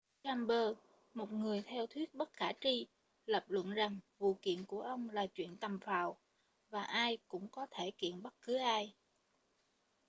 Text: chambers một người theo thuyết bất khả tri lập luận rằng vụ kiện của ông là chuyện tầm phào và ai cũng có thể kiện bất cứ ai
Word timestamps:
chambers 0.23 0.77
một 1.13 1.31
người 1.31 1.61
theo 1.65 1.87
thuyết 1.87 2.15
bất 2.15 2.33
khả 2.33 2.51
tri 2.61 2.87
lập 3.25 3.45
luận 3.47 3.71
rằng 3.73 3.99
vụ 4.19 4.37
kiện 4.41 4.65
của 4.65 4.81
ông 4.81 5.09
là 5.09 5.25
chuyện 5.33 5.57
tầm 5.57 5.79
phào 5.79 6.17
và 6.69 6.83
ai 6.83 7.17
cũng 7.27 7.47
có 7.49 7.67
thể 7.71 7.91
kiện 7.91 8.21
bất 8.21 8.33
cứ 8.41 8.57
ai 8.57 8.93